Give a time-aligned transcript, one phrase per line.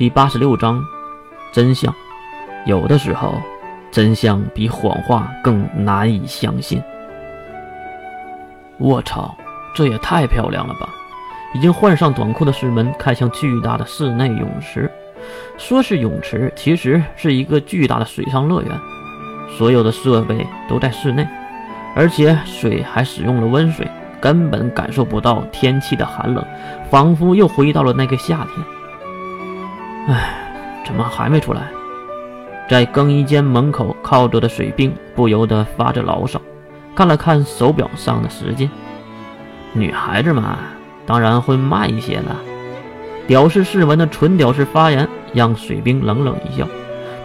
[0.00, 0.82] 第八十六章，
[1.52, 1.94] 真相。
[2.64, 3.34] 有的时候，
[3.90, 6.82] 真相比谎话更难以相信。
[8.78, 9.36] 我操，
[9.74, 10.88] 这也太漂亮了吧！
[11.52, 14.90] 已经换上短裤的师门看向巨大的室内泳池，
[15.58, 18.72] 说是泳池，其实是一个巨大的水上乐园。
[19.58, 21.28] 所有的设备都在室内，
[21.94, 23.86] 而且水还使用了温水，
[24.18, 26.42] 根本感受不到天气的寒冷，
[26.90, 28.79] 仿佛又回到了那个夏天。
[30.10, 31.62] 唉，怎么还没出来？
[32.68, 36.42] 在更衣间门口靠着的水兵不由得发着牢骚，
[36.96, 38.68] 看了看手表上的时间。
[39.72, 40.58] 女孩子嘛，
[41.06, 42.36] 当然会慢一些了。
[43.28, 46.66] 屌丝世文的纯屌丝发言让水兵冷冷一笑，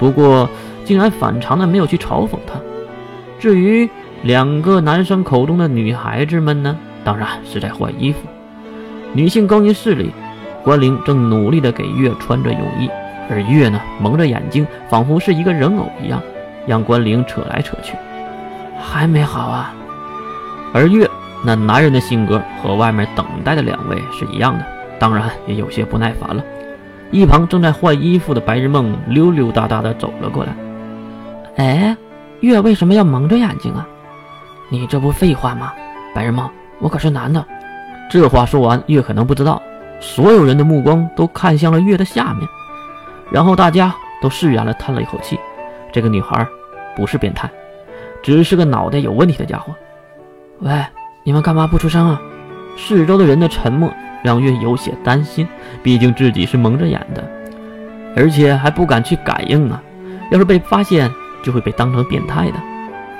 [0.00, 0.50] 不过
[0.84, 2.60] 竟然反常的没有去嘲讽他。
[3.38, 3.88] 至于
[4.22, 8.18] 两个男生口中的女孩子们呢，当然是在换衣服。
[9.12, 10.10] 女性更衣室里。
[10.62, 12.88] 关灵正努力地给月穿着泳衣，
[13.28, 16.22] 而月呢蒙着眼睛，仿佛是一个人偶一样，
[16.66, 17.94] 让关灵扯来扯去。
[18.80, 19.74] 还没好啊！
[20.72, 21.08] 而月
[21.44, 24.64] 那男人的性格和外面等待的两位是一样的，
[24.98, 26.42] 当然也有些不耐烦了。
[27.10, 30.54] 一旁正在换衣服的白日梦溜溜达达地走了过来。
[31.56, 31.96] 哎，
[32.40, 33.86] 月为什么要蒙着眼睛啊？
[34.70, 35.72] 你这不废话吗？
[36.14, 37.44] 白日梦，我可是男的。
[38.10, 39.60] 这话说完，月可能不知道。
[40.02, 42.46] 所有人的目光都看向了月的下面，
[43.30, 45.38] 然后大家都释然了，叹了一口气。
[45.92, 46.44] 这个女孩
[46.96, 47.48] 不是变态，
[48.20, 49.72] 只是个脑袋有问题的家伙。
[50.58, 50.84] 喂，
[51.22, 52.20] 你们干嘛不出声啊？
[52.76, 53.92] 四周的人的沉默
[54.24, 55.46] 让月有些担心，
[55.84, 57.24] 毕竟自己是蒙着眼的，
[58.16, 59.80] 而且还不敢去感应啊。
[60.32, 61.08] 要是被发现，
[61.44, 62.58] 就会被当成变态的。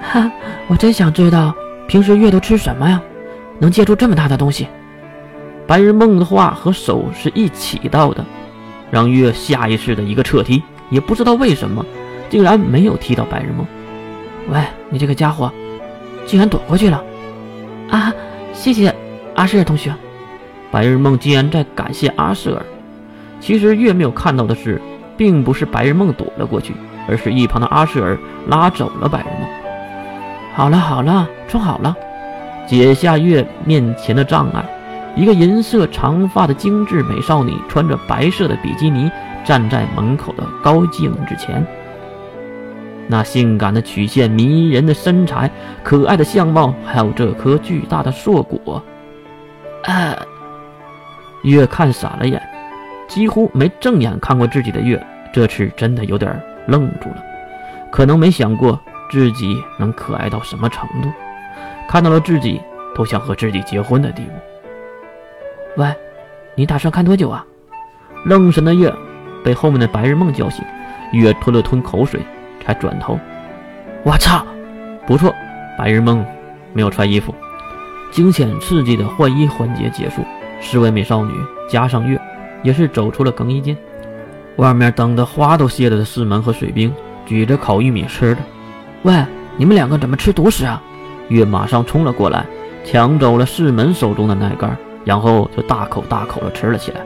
[0.00, 0.30] 哈，
[0.68, 1.52] 我真想知道
[1.88, 3.02] 平时月都吃什么呀，
[3.58, 4.68] 能借助这么大的东西。
[5.68, 8.24] 白日梦的话和手是一起到的，
[8.90, 11.84] 让月下意识的一个撤踢，也不知道为什么，
[12.30, 13.66] 竟然没有踢到白日梦。
[14.48, 15.52] 喂，你这个家伙，
[16.24, 17.04] 竟然躲过去了！
[17.90, 18.10] 啊，
[18.54, 18.94] 谢谢
[19.34, 19.94] 阿舍尔同学。
[20.70, 22.62] 白日梦竟然在感谢阿舍尔。
[23.38, 24.80] 其实月没有看到的是，
[25.18, 26.72] 并不是白日梦躲了过去，
[27.06, 29.46] 而是一旁的阿舍尔拉走了白日梦。
[30.54, 31.94] 好了好了，穿好了，
[32.66, 34.64] 解下月面前的障碍。
[35.18, 39.10] 一个银色长发的精致美少女，穿着白色的比基尼，
[39.44, 41.66] 站在门口的高镜之前。
[43.08, 45.50] 那性感的曲线、迷人的身材、
[45.82, 48.80] 可爱的相貌，还有这颗巨大的硕果，
[49.86, 50.14] 啊！
[51.42, 52.40] 月看傻了眼，
[53.08, 57.16] 几乎没正眼看过自己的月，这次真的有点愣住了。
[57.90, 58.78] 可能没想过
[59.10, 61.10] 自己能可爱到什么程度，
[61.88, 62.60] 看到了自己
[62.94, 64.30] 都想和自己结婚的地步。
[65.78, 65.94] 喂，
[66.56, 67.46] 你打算看多久啊？
[68.24, 68.92] 愣神的月
[69.44, 70.64] 被后面的白日梦叫醒，
[71.12, 72.20] 月吞了吞口水，
[72.60, 73.16] 才转头。
[74.02, 74.44] 我操！
[75.06, 75.32] 不错，
[75.78, 76.26] 白日梦
[76.72, 77.32] 没有穿衣服。
[78.10, 80.24] 惊险刺激的换衣环节结束，
[80.60, 81.32] 四位美少女
[81.70, 82.20] 加上月，
[82.64, 83.76] 也是走出了更衣间。
[84.56, 86.92] 外面等的花都谢了的四门和水兵
[87.24, 88.40] 举着烤玉米吃的。
[89.02, 89.24] 喂，
[89.56, 90.82] 你们两个怎么吃独食啊？
[91.28, 92.44] 月马上冲了过来，
[92.84, 94.76] 抢走了四门手中的奶干。
[95.04, 97.00] 然后就大口大口的吃了起来，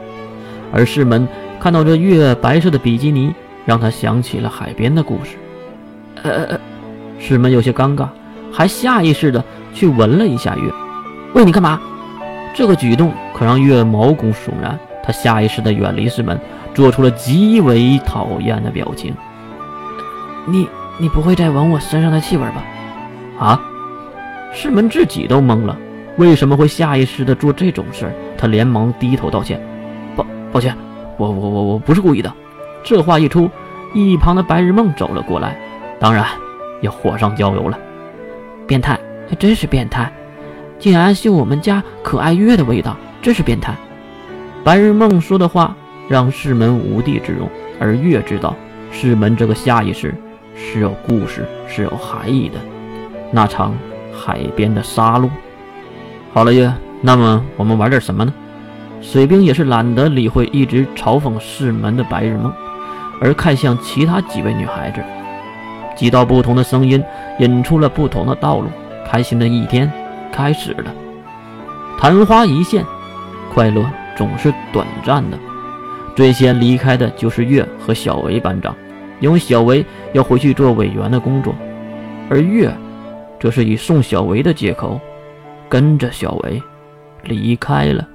[0.71, 1.27] 而世门
[1.59, 3.33] 看到这月白色的比基尼，
[3.65, 5.37] 让他想起了海边的故事。
[6.21, 6.59] 呃，
[7.19, 8.07] 世门有些尴尬，
[8.51, 9.43] 还下意识的
[9.73, 10.71] 去闻了一下月。
[11.33, 11.79] 喂，你干嘛？
[12.53, 16.39] 这个举动可让月毛骨悚然，他下意识的远离世门，
[16.73, 19.13] 做出了极为讨厌的表情。
[20.45, 20.67] 你
[20.97, 22.63] 你不会在闻我身上的气味吧？
[23.39, 23.61] 啊！
[24.53, 25.75] 世门自己都懵了。
[26.17, 28.13] 为什么会下意识的做这种事儿？
[28.37, 29.59] 他连忙低头道歉
[30.15, 30.75] ：“抱抱歉，
[31.17, 32.31] 我我我我不是故意的。”
[32.83, 33.49] 这话一出，
[33.93, 35.57] 一旁的白日梦走了过来，
[35.99, 36.25] 当然
[36.81, 37.79] 也火上浇油了。
[38.67, 38.99] 变态，
[39.39, 40.11] 真是变态！
[40.77, 43.73] 竟然嗅我们家可爱月的味道，真是变态！
[44.63, 45.75] 白日梦说的话
[46.07, 47.49] 让世门无地自容，
[47.79, 48.55] 而月知道
[48.91, 50.13] 世门这个下意识
[50.55, 52.59] 是有故事、是有含义的。
[53.31, 53.73] 那场
[54.13, 55.27] 海边的杀戮。
[56.33, 58.33] 好了，月，那么我们玩点什么呢？
[59.03, 62.51] 水兵也是懒得理会一直嘲讽世门的白日梦，
[63.21, 64.99] 而看向其他几位女孩子。
[65.95, 67.03] 几道不同的声音
[67.37, 68.67] 引出了不同的道路，
[69.07, 69.91] 开心的一天
[70.31, 70.91] 开始了。
[71.99, 72.83] 昙花一现，
[73.53, 73.85] 快乐
[74.17, 75.37] 总是短暂的。
[76.15, 78.75] 最先离开的就是月和小维班长，
[79.19, 81.53] 因为小维要回去做委员的工作，
[82.27, 82.75] 而月
[83.39, 84.99] 则是以送小维的借口。
[85.73, 86.61] 跟着小维
[87.23, 88.07] 离开了。